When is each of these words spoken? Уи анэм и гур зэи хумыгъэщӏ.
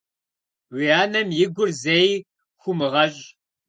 Уи 0.73 0.85
анэм 1.01 1.29
и 1.43 1.45
гур 1.53 1.69
зэи 1.81 2.11
хумыгъэщӏ. 2.61 3.21